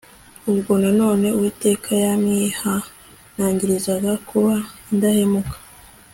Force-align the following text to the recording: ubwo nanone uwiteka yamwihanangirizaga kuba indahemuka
ubwo 0.51 0.71
nanone 0.83 1.27
uwiteka 1.37 1.89
yamwihanangirizaga 2.03 4.11
kuba 4.27 4.53
indahemuka 4.91 5.55